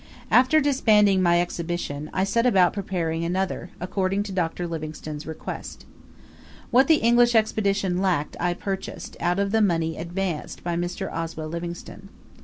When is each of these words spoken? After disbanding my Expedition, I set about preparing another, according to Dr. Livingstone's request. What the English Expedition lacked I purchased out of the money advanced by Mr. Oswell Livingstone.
After 0.31 0.59
disbanding 0.59 1.21
my 1.21 1.39
Expedition, 1.39 2.09
I 2.11 2.23
set 2.23 2.47
about 2.47 2.73
preparing 2.73 3.23
another, 3.23 3.69
according 3.79 4.23
to 4.23 4.31
Dr. 4.31 4.65
Livingstone's 4.67 5.27
request. 5.27 5.85
What 6.71 6.87
the 6.87 6.95
English 6.95 7.35
Expedition 7.35 7.99
lacked 8.01 8.35
I 8.39 8.55
purchased 8.55 9.15
out 9.19 9.37
of 9.37 9.51
the 9.51 9.61
money 9.61 9.99
advanced 9.99 10.63
by 10.63 10.75
Mr. 10.75 11.07
Oswell 11.13 11.49
Livingstone. 11.49 12.09